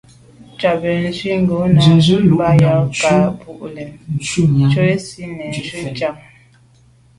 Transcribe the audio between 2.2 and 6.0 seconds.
bɑhɑ kà, mbolə, ntswənsi nə̀ jú